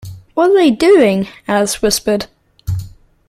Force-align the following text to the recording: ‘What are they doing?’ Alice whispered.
‘What 0.33 0.49
are 0.49 0.53
they 0.55 0.71
doing?’ 0.71 1.27
Alice 1.47 1.83
whispered. 1.83 2.25